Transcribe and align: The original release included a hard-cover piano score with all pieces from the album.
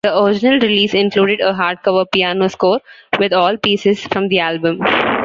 The 0.03 0.19
original 0.19 0.57
release 0.59 0.95
included 0.95 1.41
a 1.41 1.53
hard-cover 1.53 2.05
piano 2.07 2.49
score 2.49 2.79
with 3.19 3.33
all 3.33 3.55
pieces 3.57 4.03
from 4.07 4.29
the 4.29 4.39
album. 4.39 4.79